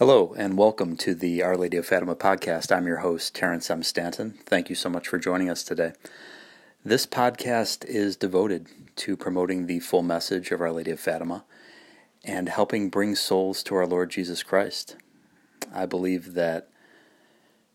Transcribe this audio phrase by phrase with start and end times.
[0.00, 2.74] Hello, and welcome to the Our Lady of Fatima podcast.
[2.74, 3.82] I'm your host, Terrence M.
[3.82, 4.38] Stanton.
[4.46, 5.92] Thank you so much for joining us today.
[6.82, 11.44] This podcast is devoted to promoting the full message of Our Lady of Fatima
[12.24, 14.96] and helping bring souls to our Lord Jesus Christ.
[15.70, 16.70] I believe that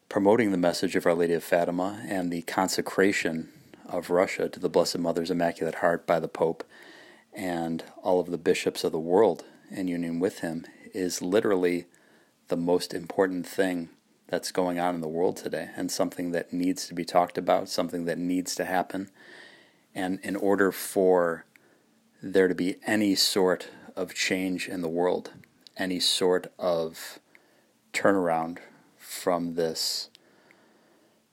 [0.09, 3.49] promoting the message of Our Lady of Fatima and the consecration
[3.87, 6.63] of Russia to the Blessed Mother's Immaculate Heart by the Pope
[7.35, 11.85] and all of the bishops of the world in union with him is literally
[12.47, 13.89] the most important thing
[14.27, 17.69] that's going on in the world today and something that needs to be talked about,
[17.69, 19.09] something that needs to happen.
[19.93, 21.45] And in order for
[22.21, 25.31] there to be any sort of change in the world,
[25.77, 27.19] any sort of
[27.93, 28.57] turnaround
[28.97, 30.09] from this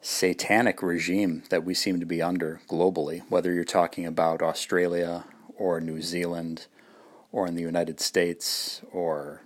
[0.00, 5.24] satanic regime that we seem to be under globally, whether you're talking about Australia
[5.56, 6.66] or New Zealand
[7.30, 9.42] or in the United States or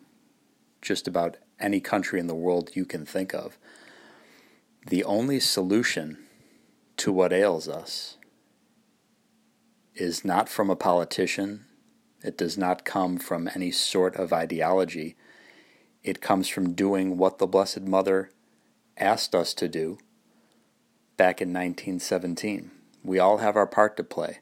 [0.83, 3.59] just about any country in the world you can think of.
[4.87, 6.19] The only solution
[6.99, 8.17] to what ails us
[9.95, 11.65] is not from a politician,
[12.23, 15.17] it does not come from any sort of ideology.
[16.03, 18.31] It comes from doing what the Blessed Mother
[18.97, 19.99] asked us to do
[21.17, 22.71] back in 1917.
[23.03, 24.41] We all have our part to play.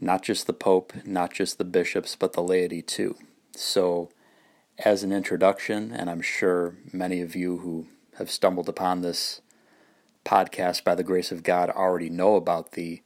[0.00, 3.16] Not just the Pope, not just the bishops, but the laity too.
[3.54, 4.10] So,
[4.84, 7.86] as an introduction, and I'm sure many of you who
[8.18, 9.40] have stumbled upon this
[10.24, 13.00] podcast by the grace of God already know about the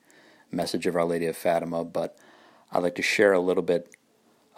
[0.50, 2.16] message of Our Lady of Fatima, but
[2.72, 3.94] I'd like to share a little bit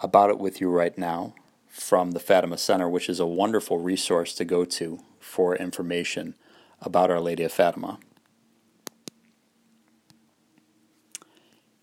[0.01, 1.33] about it with you right now
[1.67, 6.35] from the Fatima Center, which is a wonderful resource to go to for information
[6.81, 7.99] about Our Lady of Fatima.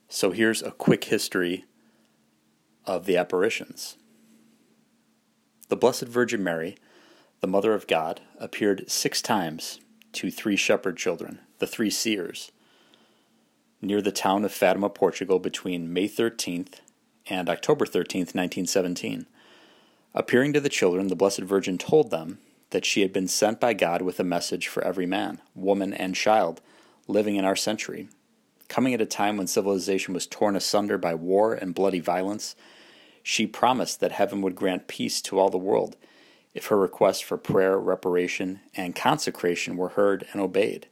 [0.09, 1.67] So here's a quick history
[2.87, 3.99] of the apparitions.
[5.69, 6.77] The Blessed Virgin Mary,
[7.41, 9.81] the Mother of God, appeared six times
[10.13, 12.53] to three shepherd children, the three seers,
[13.83, 16.75] near the town of Fatima, Portugal, between May 13th
[17.27, 19.27] and October 13th, 1917.
[20.15, 22.39] Appearing to the children, the Blessed Virgin told them
[22.71, 26.15] that she had been sent by God with a message for every man, woman, and
[26.15, 26.61] child
[27.09, 28.09] living in our century.
[28.69, 32.55] Coming at a time when civilization was torn asunder by war and bloody violence,
[33.29, 35.97] she promised that heaven would grant peace to all the world
[36.55, 40.87] if her requests for prayer, reparation, and consecration were heard and obeyed.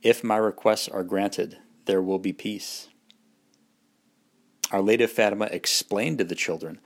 [0.00, 2.86] If my requests are granted, there will be peace.
[4.70, 6.78] Our Lady of Fatima explained to the children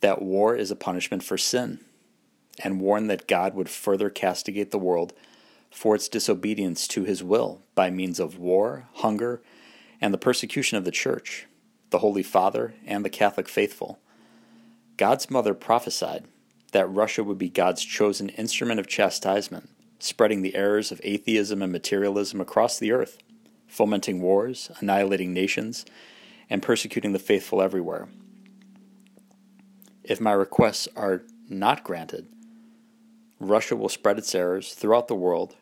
[0.00, 1.80] that war is a punishment for sin
[2.62, 5.14] and warned that God would further castigate the world
[5.70, 9.40] for its disobedience to his will by means of war, hunger,
[9.98, 11.46] and the persecution of the church
[11.92, 14.00] the Holy Father, and the Catholic faithful.
[14.96, 16.24] God's mother prophesied
[16.72, 19.70] that Russia would be God's chosen instrument of chastisement,
[20.00, 23.18] spreading the errors of atheism and materialism across the earth,
[23.68, 25.84] fomenting wars, annihilating nations,
[26.50, 28.08] and persecuting the faithful everywhere.
[30.02, 32.26] If my requests are not granted,
[33.38, 35.54] Russia will spread its errors throughout the world,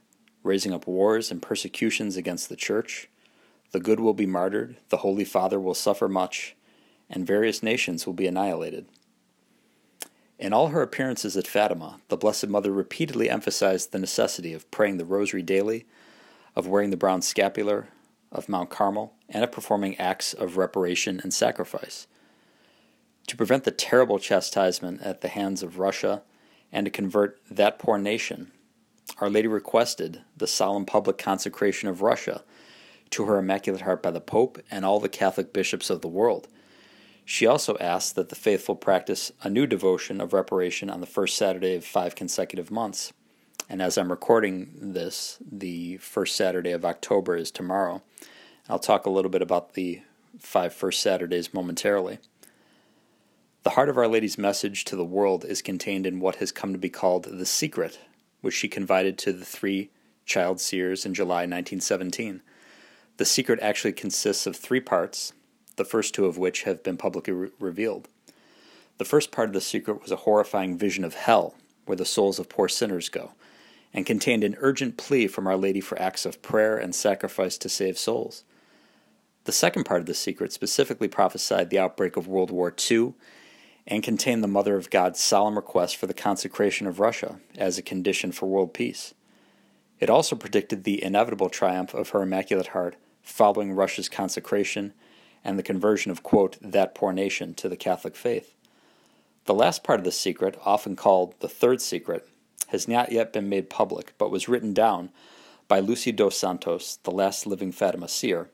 [0.42, 3.09] raising up wars and persecutions against the Church,
[3.72, 6.56] the good will be martyred, the Holy Father will suffer much,
[7.08, 8.86] and various nations will be annihilated.
[10.38, 14.96] In all her appearances at Fatima, the Blessed Mother repeatedly emphasized the necessity of praying
[14.96, 15.86] the Rosary daily,
[16.56, 17.88] of wearing the brown scapular
[18.32, 22.06] of Mount Carmel, and of performing acts of reparation and sacrifice.
[23.26, 26.22] To prevent the terrible chastisement at the hands of Russia
[26.72, 28.52] and to convert that poor nation,
[29.18, 32.42] Our Lady requested the solemn public consecration of Russia
[33.10, 36.48] to her Immaculate Heart by the Pope and all the Catholic bishops of the world.
[37.24, 41.36] She also asked that the faithful practice a new devotion of reparation on the first
[41.36, 43.12] Saturday of five consecutive months.
[43.68, 48.02] And as I'm recording this, the first Saturday of October is tomorrow.
[48.68, 50.02] I'll talk a little bit about the
[50.40, 52.18] five first Saturdays momentarily.
[53.62, 56.72] The heart of Our Lady's message to the world is contained in what has come
[56.72, 58.00] to be called the Secret,
[58.40, 59.90] which she confided to the three
[60.24, 62.42] child seers in July 1917.
[63.20, 65.34] The secret actually consists of three parts,
[65.76, 68.08] the first two of which have been publicly re- revealed.
[68.96, 72.38] The first part of the secret was a horrifying vision of hell, where the souls
[72.38, 73.32] of poor sinners go,
[73.92, 77.68] and contained an urgent plea from Our Lady for acts of prayer and sacrifice to
[77.68, 78.42] save souls.
[79.44, 83.12] The second part of the secret specifically prophesied the outbreak of World War II
[83.86, 87.82] and contained the Mother of God's solemn request for the consecration of Russia as a
[87.82, 89.12] condition for world peace.
[89.98, 94.92] It also predicted the inevitable triumph of her Immaculate Heart following Russia's consecration
[95.44, 98.54] and the conversion of, quote, that poor nation to the Catholic faith.
[99.46, 102.28] The last part of the secret, often called the third secret,
[102.68, 105.10] has not yet been made public, but was written down
[105.66, 108.50] by Lucy dos Santos, the last living Fatima seer,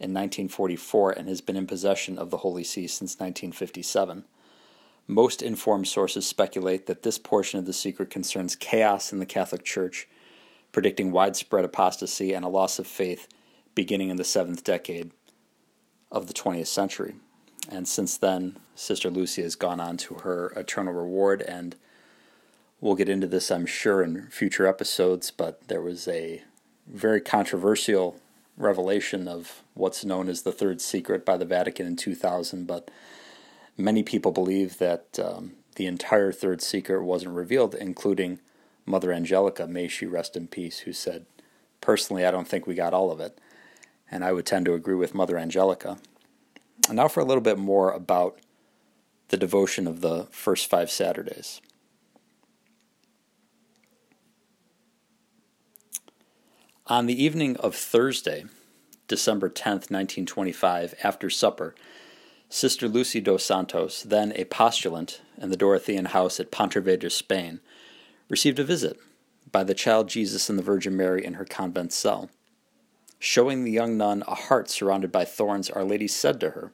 [0.00, 4.24] in 1944 and has been in possession of the Holy See since 1957.
[5.06, 9.64] Most informed sources speculate that this portion of the secret concerns chaos in the Catholic
[9.64, 10.08] Church,
[10.72, 13.28] predicting widespread apostasy and a loss of faith
[13.74, 15.10] beginning in the seventh decade
[16.10, 17.14] of the 20th century.
[17.70, 21.76] And since then, Sister Lucy has gone on to her eternal reward, and
[22.80, 25.30] we'll get into this, I'm sure, in future episodes.
[25.30, 26.42] But there was a
[26.86, 28.16] very controversial
[28.56, 32.90] revelation of what's known as the Third Secret by the Vatican in 2000, but
[33.76, 38.40] many people believe that um, the entire Third Secret wasn't revealed, including
[38.84, 41.26] Mother Angelica, may she rest in peace, who said,
[41.80, 43.38] Personally, I don't think we got all of it.
[44.10, 45.98] And I would tend to agree with Mother Angelica.
[46.88, 48.38] And now for a little bit more about
[49.28, 51.60] the devotion of the first five Saturdays.
[56.86, 58.46] On the evening of Thursday,
[59.06, 61.76] December 10th, 1925, after supper,
[62.48, 67.60] Sister Lucy dos Santos, then a postulant in the Dorothean house at Pontevedra, Spain,
[68.28, 68.98] received a visit
[69.52, 72.28] by the child Jesus and the Virgin Mary in her convent cell.
[73.22, 76.72] Showing the young nun a heart surrounded by thorns, Our Lady said to her,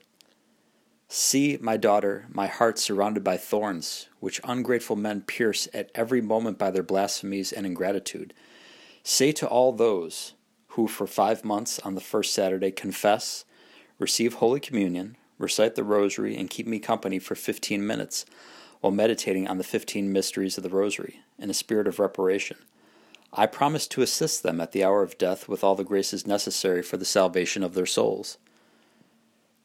[1.09, 6.57] See, my daughter, my heart surrounded by thorns, which ungrateful men pierce at every moment
[6.57, 8.33] by their blasphemies and ingratitude.
[9.03, 10.35] Say to all those
[10.69, 13.43] who for five months on the first Saturday confess,
[13.99, 18.25] receive Holy Communion, recite the Rosary, and keep me company for fifteen minutes
[18.79, 22.57] while meditating on the fifteen mysteries of the Rosary in a spirit of reparation.
[23.33, 26.81] I promise to assist them at the hour of death with all the graces necessary
[26.81, 28.37] for the salvation of their souls.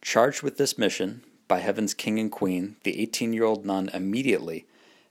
[0.03, 4.67] Charged with this mission by Heaven's King and Queen, the eighteen year old nun immediately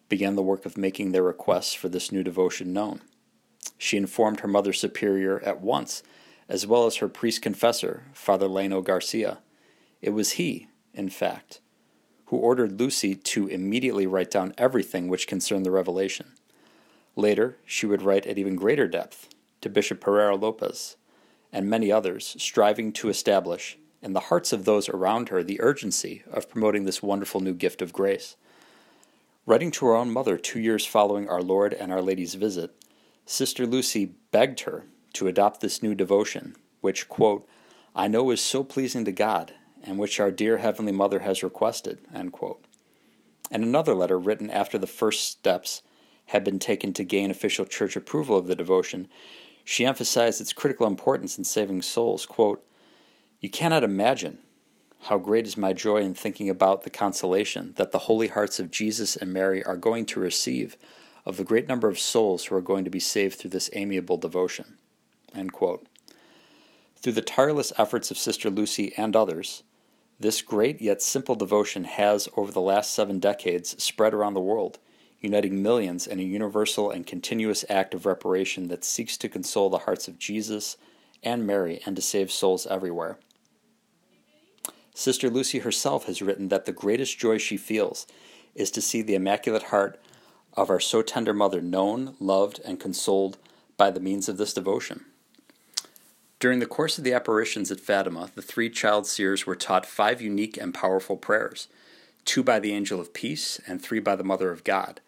[0.10, 3.02] began the work of making their requests for this new devotion known.
[3.78, 6.04] She informed her Mother Superior at once,
[6.50, 9.40] as well as her priest confessor, Father Lino Garcia.
[10.02, 11.62] It was he, in fact,
[12.26, 16.34] who ordered Lucy to immediately write down everything which concerned the revelation.
[17.16, 19.30] Later, she would write at even greater depth
[19.62, 20.96] to Bishop Pereira Lopez
[21.52, 26.24] and many others, striving to establish in the hearts of those around her the urgency
[26.32, 28.36] of promoting this wonderful new gift of grace.
[29.46, 32.72] Writing to her own mother two years following our Lord and Our Lady's visit,
[33.26, 37.48] Sister Lucy begged her to adopt this new devotion, which, quote,
[37.96, 39.54] I know is so pleasing to God,
[39.84, 42.00] and which our dear Heavenly Mother has requested.
[42.14, 42.34] And
[43.52, 45.82] another letter written after the first steps
[46.32, 49.08] had been taken to gain official church approval of the devotion,
[49.64, 52.26] she emphasized its critical importance in saving souls.
[52.26, 52.66] Quote,
[53.40, 54.40] You cannot imagine
[55.04, 58.72] how great is my joy in thinking about the consolation that the holy hearts of
[58.72, 60.78] Jesus and Mary are going to receive
[61.26, 64.18] of the great number of souls who are going to be saved through this amiable
[64.18, 64.78] devotion.
[65.34, 69.64] Through the tireless efforts of Sister Lucy and others,
[70.20, 74.78] this great yet simple devotion has, over the last seven decades, spread around the world,
[75.22, 79.80] uniting millions in a universal and continuous act of reparation that seeks to console the
[79.80, 80.78] hearts of Jesus
[81.24, 83.20] and Mary and to save souls everywhere.
[84.94, 88.08] Sister Lucy herself has written that the greatest joy she feels
[88.56, 90.00] is to see the Immaculate Heart
[90.54, 93.38] of our so tender mother known, loved, and consoled
[93.78, 95.06] by the means of this devotion.
[96.40, 100.22] During the course of the apparitions at Fatima, the three child seers were taught five
[100.22, 101.68] unique and powerful prayers
[102.26, 105.02] two by the Angel of Peace and three by the Mother of God.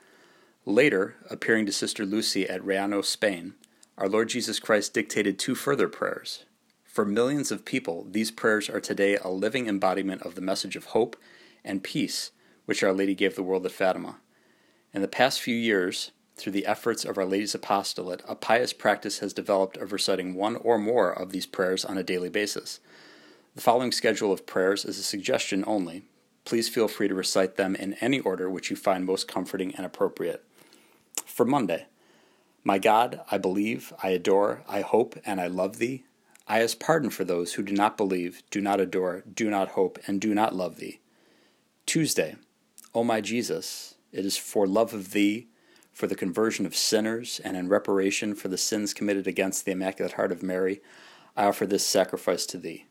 [0.66, 3.56] Later, appearing to Sister Lucy at Rianjo, Spain,
[3.98, 6.46] our Lord Jesus Christ dictated two further prayers.
[6.86, 10.86] For millions of people, these prayers are today a living embodiment of the message of
[10.86, 11.18] hope
[11.66, 12.32] and peace
[12.66, 14.20] which Our Lady gave the world at Fatima.
[14.94, 19.20] In the past few years, through the efforts of Our Lady's Apostolate, a pious practice
[19.20, 22.80] has developed of reciting one or more of these prayers on a daily basis.
[23.54, 26.04] The following schedule of prayers is a suggestion only.
[26.46, 29.86] Please feel free to recite them in any order which you find most comforting and
[29.86, 30.46] appropriate.
[31.26, 31.88] For Monday,
[32.64, 36.04] my God, I believe, I adore, I hope, and I love thee.
[36.48, 40.00] I ask pardon for those who do not believe, do not adore, do not hope,
[40.08, 41.00] and do not love thee.
[41.86, 42.36] Tuesday,
[42.94, 45.48] O my Jesus, it is for love of thee,
[45.92, 50.14] for the conversion of sinners, and in reparation for the sins committed against the Immaculate
[50.14, 50.82] Heart of Mary,
[51.36, 52.86] I offer this sacrifice to thee.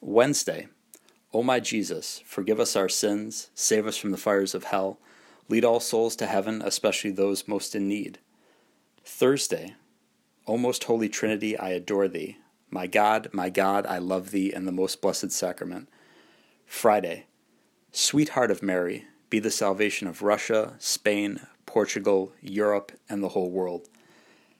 [0.00, 0.68] Wednesday,
[1.32, 4.98] O my Jesus, forgive us our sins, save us from the fires of hell,
[5.48, 8.18] lead all souls to heaven, especially those most in need.
[9.04, 9.74] Thursday,
[10.46, 12.38] O most holy Trinity, I adore thee.
[12.70, 15.88] My God, my God, I love thee in the most blessed sacrament.
[16.66, 17.26] Friday,
[17.92, 23.88] Sweetheart of Mary, be the salvation of Russia, Spain, Portugal, Europe, and the whole world.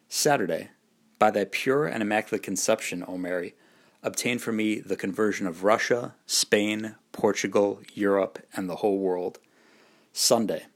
[0.09, 0.71] Saturday,
[1.19, 3.55] by thy pure and immaculate conception, O Mary,
[4.03, 9.39] obtain for me the conversion of Russia, Spain, Portugal, Europe, and the whole world.
[10.13, 10.67] Sunday,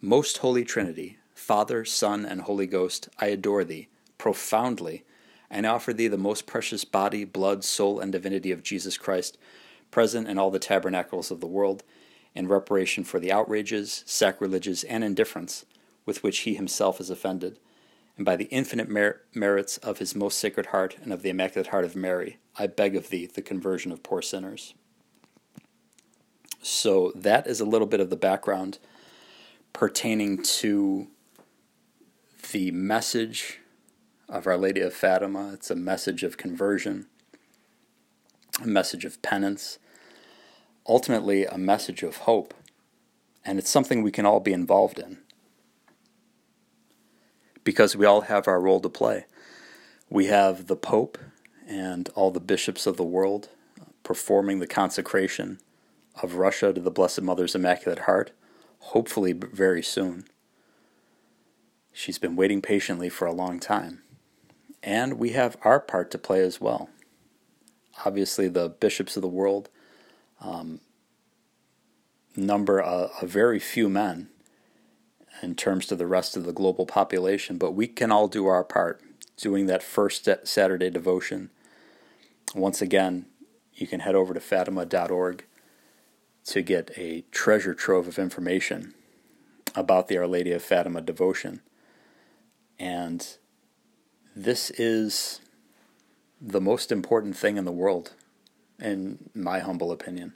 [0.00, 5.04] most Holy Trinity, Father, Son, and Holy Ghost, I adore thee profoundly
[5.50, 9.38] and offer thee the most precious body, blood, soul, and divinity of Jesus Christ,
[9.90, 11.82] present in all the tabernacles of the world,
[12.34, 15.64] in reparation for the outrages, sacrileges, and indifference
[16.04, 17.58] with which he himself is offended.
[18.16, 21.68] And by the infinite mer- merits of his most sacred heart and of the Immaculate
[21.68, 24.74] Heart of Mary, I beg of thee the conversion of poor sinners.
[26.60, 28.78] So, that is a little bit of the background
[29.78, 31.06] pertaining to
[32.50, 33.60] the message
[34.28, 35.52] of Our Lady of Fatima.
[35.52, 37.06] It's a message of conversion,
[38.60, 39.78] a message of penance,
[40.88, 42.54] ultimately, a message of hope.
[43.44, 45.18] And it's something we can all be involved in
[47.62, 49.26] because we all have our role to play.
[50.10, 51.18] We have the Pope
[51.68, 53.50] and all the bishops of the world
[54.02, 55.60] performing the consecration
[56.20, 58.32] of Russia to the Blessed Mother's Immaculate Heart,
[58.78, 60.26] hopefully very soon.
[61.92, 64.02] She's been waiting patiently for a long time.
[64.82, 66.88] And we have our part to play as well.
[68.04, 69.68] Obviously, the bishops of the world
[70.40, 70.80] um,
[72.36, 74.28] number a, a very few men
[75.42, 78.64] in terms to the rest of the global population, but we can all do our
[78.64, 79.00] part
[79.36, 81.50] doing that first Saturday devotion.
[82.54, 83.26] Once again,
[83.74, 85.44] you can head over to fatima.org
[86.48, 88.94] to get a treasure trove of information
[89.74, 91.60] about the Our Lady of Fatima devotion.
[92.78, 93.36] And
[94.34, 95.40] this is
[96.40, 98.14] the most important thing in the world,
[98.80, 100.32] in my humble opinion.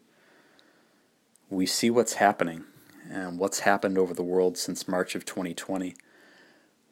[1.48, 2.64] We see what's happening
[3.10, 5.94] and what's happened over the world since March of 2020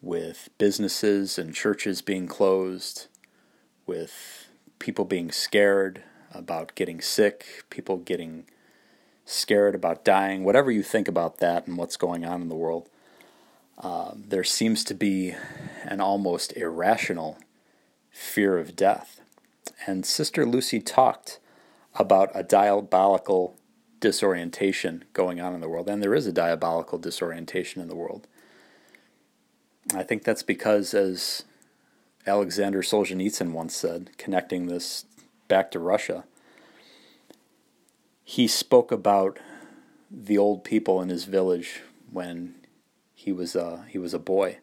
[0.01, 3.09] with businesses and churches being closed,
[3.87, 4.49] with
[4.79, 8.47] people being scared about getting sick, people getting
[9.31, 12.89] scared about dying, whatever you think about that and what's going on in the world.
[13.79, 15.35] Uh, there seems to be
[15.85, 17.39] an almost irrational
[18.11, 19.21] fear of death.
[19.87, 21.39] And Sister Lucy talked
[21.95, 23.57] about a diabolical
[24.01, 25.89] disorientation going on in the world.
[25.89, 28.27] And there is a diabolical disorientation in the world.
[29.95, 31.45] I think that's because, as
[32.27, 35.05] Alexander Solzhenitsyn once said, connecting this
[35.49, 36.25] back to Russia,
[38.31, 39.41] he spoke about
[40.09, 41.81] the old people in his village
[42.13, 42.55] when
[43.13, 44.59] he was a, he was a boy,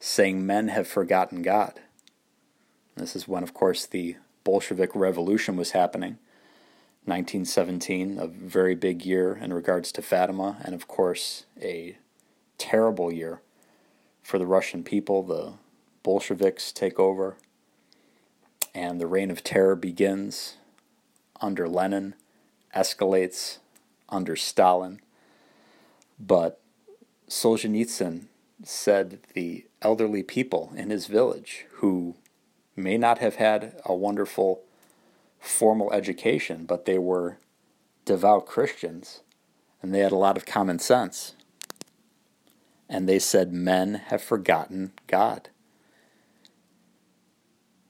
[0.00, 1.80] saying men have forgotten God.
[2.96, 6.16] This is when, of course, the Bolshevik Revolution was happening.
[7.04, 11.98] 1917, a very big year in regards to Fatima, and of course, a
[12.56, 13.42] terrible year
[14.22, 15.22] for the Russian people.
[15.22, 15.52] The
[16.02, 17.36] Bolsheviks take over,
[18.74, 20.56] and the reign of terror begins
[21.42, 22.14] under Lenin,
[22.74, 23.58] escalates
[24.08, 25.00] under Stalin.
[26.18, 26.60] But
[27.28, 28.26] Solzhenitsyn
[28.62, 32.14] said the elderly people in his village who
[32.76, 34.62] may not have had a wonderful
[35.40, 37.38] formal education, but they were
[38.04, 39.20] devout Christians
[39.82, 41.34] and they had a lot of common sense.
[42.88, 45.50] And they said, Men have forgotten God.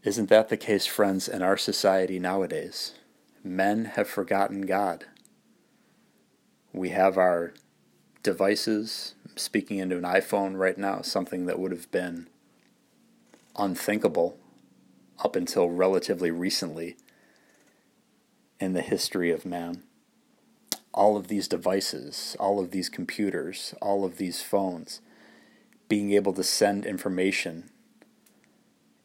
[0.03, 2.95] Isn't that the case, friends, in our society nowadays?
[3.47, 5.05] Men have forgotten God.
[6.73, 7.53] We have our
[8.23, 9.15] devices.
[9.37, 12.29] Speaking into an iPhone right now, something that would have been
[13.57, 14.39] unthinkable
[15.23, 16.97] up until relatively recently
[18.59, 19.83] in the history of man.
[20.95, 25.01] All of these devices, all of these computers, all of these phones,
[25.89, 27.71] being able to send information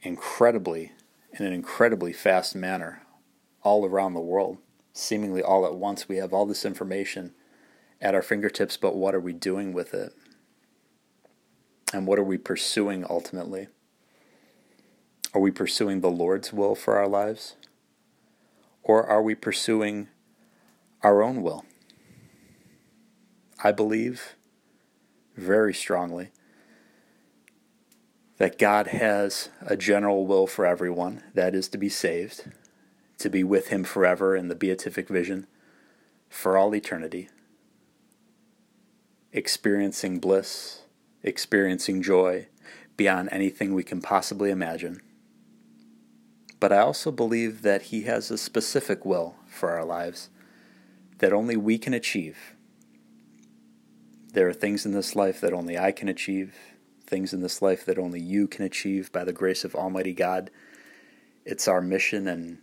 [0.01, 0.93] incredibly,
[1.37, 3.01] in an incredibly fast manner,
[3.63, 4.57] all around the world,
[4.93, 6.07] seemingly all at once.
[6.07, 7.33] We have all this information
[8.01, 10.13] at our fingertips, but what are we doing with it?
[11.93, 13.67] And what are we pursuing ultimately?
[15.33, 17.55] Are we pursuing the Lord's will for our lives?
[18.83, 20.07] Or are we pursuing
[21.03, 21.65] our own will?
[23.63, 24.35] I believe
[25.35, 26.31] very strongly
[28.37, 32.51] that God has a general will for everyone, that is to be saved,
[33.19, 35.47] to be with Him forever in the beatific vision
[36.29, 37.29] for all eternity,
[39.31, 40.81] experiencing bliss,
[41.23, 42.47] experiencing joy
[42.97, 45.01] beyond anything we can possibly imagine
[46.59, 50.29] but I also believe that He has a specific will for our lives
[51.19, 52.55] that only we can achieve.
[54.31, 56.55] There are things in this life that only I can achieve,
[57.05, 60.49] things in this life that only you can achieve by the grace of Almighty God.
[61.45, 62.59] It's our mission and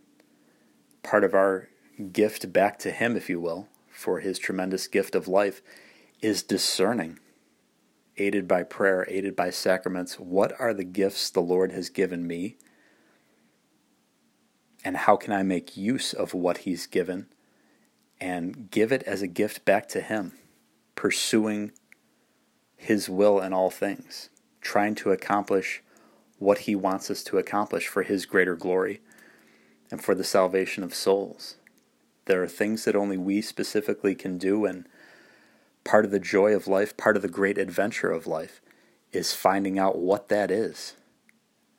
[1.06, 1.68] part of our
[2.12, 5.62] gift back to Him, if you will, for His tremendous gift of life,
[6.20, 7.20] is discerning,
[8.16, 10.18] aided by prayer, aided by sacraments.
[10.18, 12.56] What are the gifts the Lord has given me?
[14.84, 17.26] And how can I make use of what He's given
[18.20, 20.32] and give it as a gift back to Him,
[20.96, 21.70] pursuing
[22.76, 24.28] His will in all things,
[24.60, 25.82] trying to accomplish
[26.38, 29.00] what He wants us to accomplish for His greater glory
[29.90, 31.56] and for the salvation of souls.
[32.26, 34.86] There are things that only we specifically can do, and
[35.84, 38.60] part of the joy of life, part of the great adventure of life,
[39.12, 40.94] is finding out what that is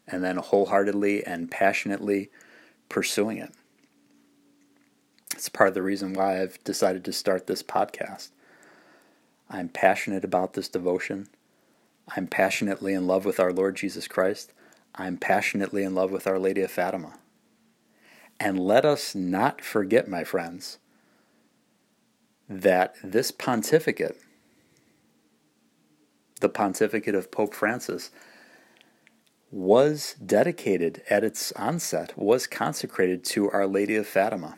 [0.08, 2.30] and then wholeheartedly and passionately
[2.88, 3.54] pursuing it.
[5.34, 8.30] It's part of the reason why I've decided to start this podcast.
[9.50, 11.28] I'm passionate about this devotion.
[12.16, 14.54] I'm passionately in love with our Lord Jesus Christ.
[14.96, 17.14] I'm passionately in love with Our Lady of Fatima.
[18.39, 20.77] And let us not forget, my friends,
[22.48, 24.17] that this pontificate,
[26.39, 28.12] the pontificate of Pope Francis,
[29.50, 34.58] was dedicated at its onset, was consecrated to Our Lady of Fatima.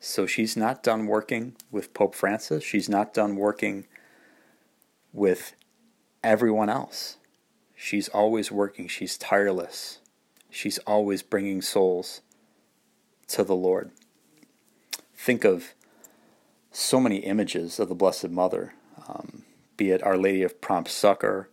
[0.00, 2.62] So she's not done working with Pope Francis.
[2.64, 3.86] She's not done working
[5.12, 5.54] with
[6.22, 7.16] everyone else.
[7.74, 8.88] She's always working.
[8.88, 10.00] She's tireless.
[10.54, 12.20] She's always bringing souls
[13.26, 13.90] to the Lord.
[15.16, 15.74] Think of
[16.70, 18.72] so many images of the Blessed Mother,
[19.08, 19.42] um,
[19.76, 21.50] be it Our Lady of Prompt Succor,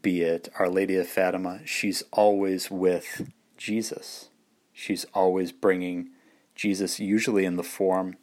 [0.00, 1.60] be it Our Lady of Fatima.
[1.66, 4.30] She's always with Jesus.
[4.72, 6.08] She's always bringing
[6.54, 8.16] Jesus, usually in the form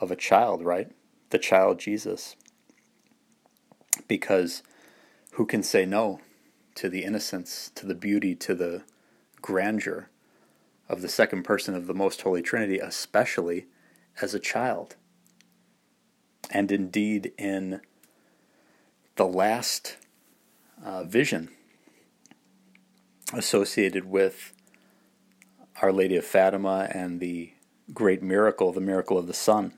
[0.00, 0.90] of a child, right?
[1.28, 2.34] The child Jesus.
[4.08, 4.62] Because
[5.32, 6.20] who can say no
[6.76, 8.84] to the innocence, to the beauty, to the
[9.42, 10.08] grandeur
[10.88, 13.66] of the second person of the Most Holy Trinity, especially
[14.20, 14.96] as a child.
[16.50, 17.80] And indeed, in
[19.16, 19.96] the last
[20.84, 21.50] uh, vision
[23.32, 24.52] associated with
[25.80, 27.52] Our Lady of Fatima and the
[27.94, 29.72] great miracle, the miracle of the sun,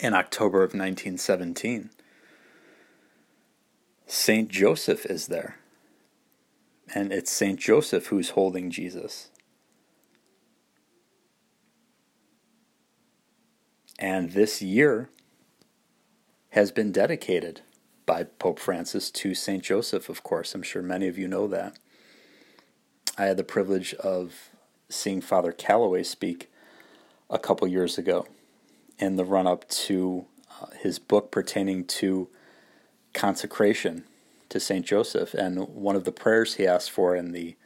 [0.00, 1.90] in October of 1917,
[4.06, 5.56] Saint Joseph is there
[6.92, 9.30] and it's Saint Joseph who's holding Jesus.
[13.98, 15.08] And this year
[16.50, 17.60] has been dedicated
[18.06, 20.54] by Pope Francis to Saint Joseph, of course.
[20.54, 21.78] I'm sure many of you know that.
[23.16, 24.50] I had the privilege of
[24.88, 26.50] seeing Father Calloway speak
[27.30, 28.26] a couple years ago
[28.98, 30.26] in the run up to
[30.60, 32.28] uh, his book pertaining to
[33.12, 34.04] consecration
[34.48, 34.84] to St.
[34.84, 35.34] Joseph.
[35.34, 37.56] And one of the prayers he asked for in the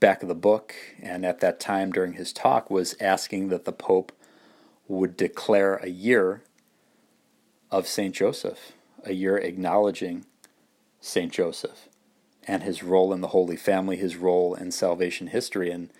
[0.00, 3.72] back of the book, and at that time during his talk, was asking that the
[3.72, 4.12] Pope
[4.88, 6.42] would declare a year
[7.70, 8.14] of St.
[8.14, 8.72] Joseph,
[9.04, 10.26] a year acknowledging
[11.00, 11.32] St.
[11.32, 11.88] Joseph
[12.46, 15.70] and his role in the Holy Family, his role in salvation history.
[15.70, 15.90] And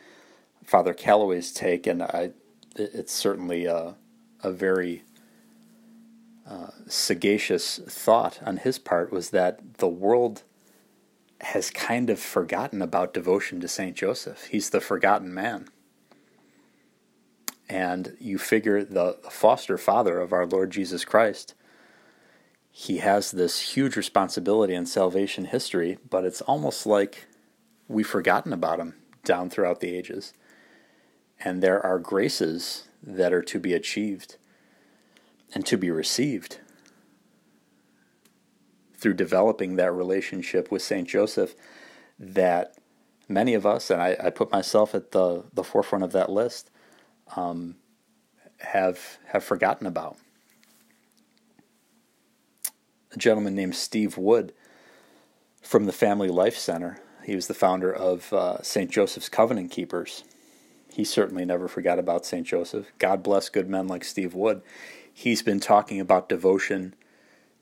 [0.65, 2.31] Father Calloway's take, and I,
[2.77, 3.97] it's certainly a,
[4.43, 5.03] a very
[6.49, 10.43] uh, sagacious thought on his part was that the world
[11.41, 14.47] has kind of forgotten about devotion to Saint Joseph.
[14.47, 15.69] He's the forgotten man.
[17.69, 21.55] And you figure the foster father of our Lord Jesus Christ,
[22.71, 27.27] he has this huge responsibility in salvation history, but it's almost like
[27.89, 30.33] we've forgotten about him down throughout the ages.
[31.41, 34.37] And there are graces that are to be achieved
[35.55, 36.59] and to be received
[38.97, 41.07] through developing that relationship with St.
[41.07, 41.55] Joseph
[42.19, 42.77] that
[43.29, 46.71] many of us, and I, I, put myself at the, the forefront of that list,
[47.37, 47.77] um,
[48.61, 50.17] have have forgotten about.
[53.13, 54.53] A gentleman named Steve Wood
[55.63, 57.01] from the Family Life Center.
[57.25, 58.91] He was the founder of uh, St.
[58.91, 60.25] Joseph's Covenant Keepers.
[60.93, 62.47] He certainly never forgot about St.
[62.47, 62.87] Joseph.
[62.99, 64.63] God bless good men like Steve Wood
[65.19, 66.95] he's been talking about devotion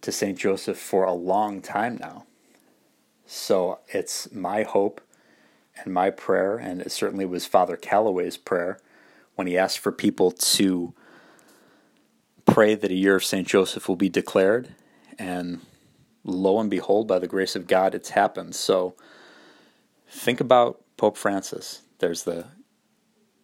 [0.00, 0.36] to St.
[0.36, 2.26] Joseph for a long time now.
[3.26, 5.00] So it's my hope
[5.76, 8.80] and my prayer, and it certainly was Father Calloway's prayer
[9.36, 10.94] when he asked for people to
[12.44, 13.46] pray that a year of St.
[13.46, 14.74] Joseph will be declared.
[15.16, 15.60] And
[16.24, 18.56] lo and behold, by the grace of God, it's happened.
[18.56, 18.96] So
[20.10, 21.82] think about Pope Francis.
[22.00, 22.46] There's the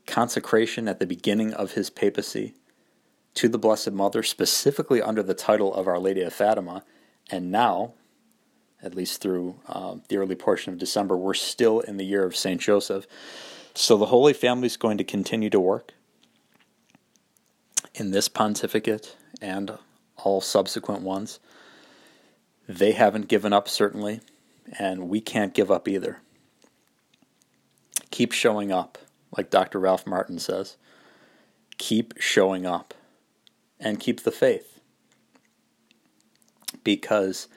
[0.09, 2.55] consecration at the beginning of his papacy
[3.35, 6.85] to the Blessed Mother, specifically under the title of Our Lady of Fatima.
[7.31, 7.95] And now,
[8.83, 12.37] at least through uh, the early portion of December, we're still in the year of
[12.37, 12.61] St.
[12.61, 13.07] Joseph.
[13.75, 15.93] So the Holy Family is going to continue to work
[17.95, 19.79] in this pontificate and
[20.17, 21.39] all subsequent ones.
[22.69, 24.21] They haven't given up, certainly,
[24.79, 26.19] and we can't give up either.
[28.11, 28.99] Keep showing up,
[29.37, 29.79] like Dr.
[29.79, 30.77] Ralph Martin says.
[31.79, 32.95] Keep showing up
[33.81, 34.81] and keep the faith.
[36.85, 37.49] Because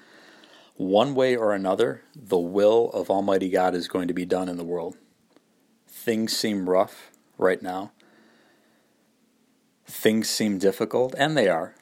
[0.76, 4.58] one way or another, the will of Almighty God is going to be done in
[4.58, 4.98] the world.
[5.88, 7.92] Things seem rough right now.
[9.86, 11.76] Things seem difficult, and they are.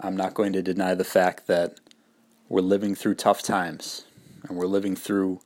[0.00, 1.78] I'm not going to deny the fact that
[2.48, 4.04] we're living through tough times
[4.42, 5.40] and we're living through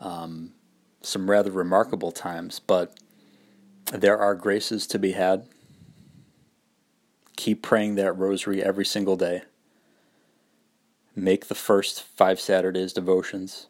[0.00, 0.52] um,
[1.02, 2.98] some rather remarkable times, but
[3.92, 5.46] there are graces to be had.
[7.36, 9.42] Keep praying that rosary every single day.
[11.16, 13.68] Make the first five Saturdays devotions.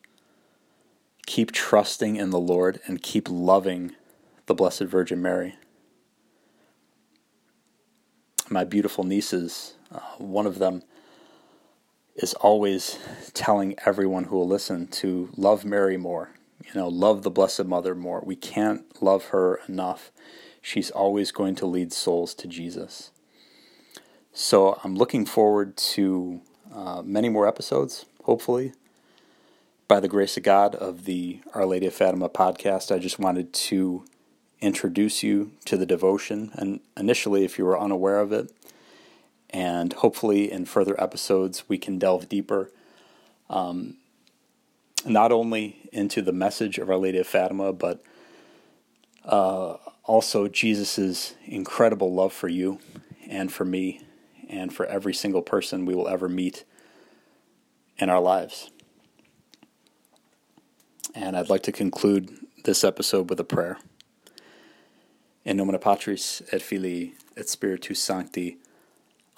[1.26, 3.92] Keep trusting in the Lord and keep loving
[4.46, 5.56] the Blessed Virgin Mary.
[8.50, 10.82] My beautiful nieces, uh, one of them
[12.14, 12.98] is always
[13.32, 16.30] telling everyone who will listen to love Mary more.
[16.64, 18.22] You know, love the Blessed Mother more.
[18.24, 20.12] We can't love her enough.
[20.62, 23.10] She's always going to lead souls to Jesus.
[24.36, 26.40] So I'm looking forward to
[26.74, 28.72] uh, many more episodes, hopefully.
[29.86, 33.52] By the grace of God of the Our Lady of Fatima podcast, I just wanted
[33.52, 34.04] to
[34.60, 38.52] introduce you to the devotion, and initially, if you were unaware of it,
[39.50, 42.72] and hopefully in further episodes we can delve deeper,
[43.48, 43.98] um,
[45.06, 48.02] not only into the message of Our Lady of Fatima, but
[49.24, 52.80] uh, also Jesus' incredible love for you
[53.28, 54.00] and for me
[54.54, 56.64] and for every single person we will ever meet
[57.98, 58.70] in our lives.
[61.14, 62.30] And I'd like to conclude
[62.64, 63.78] this episode with a prayer.
[65.44, 68.58] In nomine Patris et Filii et Spiritus Sancti.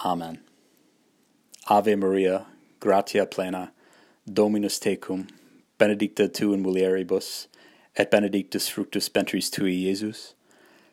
[0.04, 0.40] Amen.
[1.68, 2.46] Ave Maria,
[2.78, 3.72] gratia plena,
[4.30, 5.28] Dominus tecum,
[5.78, 7.48] benedicta tu in mulieribus,
[7.96, 10.34] et benedictus fructus ventris tui, Iesus.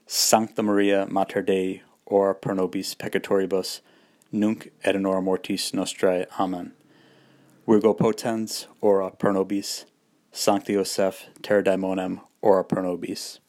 [0.08, 3.82] Sancta Maria, Mater Dei, ora pro nobis peccatoribus,
[4.34, 6.26] nunc et in hora mortis nostrae.
[6.40, 6.74] Amen.
[7.68, 9.86] Virgo potens, ora pro nobis.
[10.32, 13.40] Sancti Joseph, terror daemonum, ora pro nobis.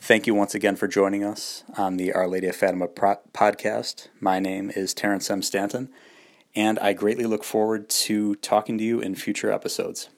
[0.00, 4.08] Thank you once again for joining us on the Our Lady of Fatima pro- podcast.
[4.20, 5.42] My name is Terrence M.
[5.42, 5.90] Stanton,
[6.56, 10.08] and I greatly look forward to talking to you in future episodes.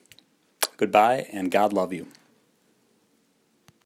[0.77, 2.07] Goodbye, and God love you.